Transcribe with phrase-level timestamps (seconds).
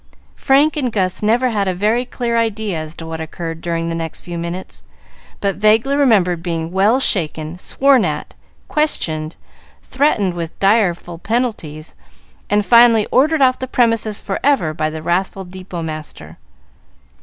[0.35, 3.93] Frank and Gus never had a very clear idea as to what occurred during the
[3.93, 4.81] next few minutes,
[5.39, 8.33] but vaguely remembered being well shaken, sworn at,
[8.67, 9.35] questioned,
[9.83, 11.93] threatened with direful penalties,
[12.49, 16.37] and finally ordered off the premises forever by the wrathful depot master.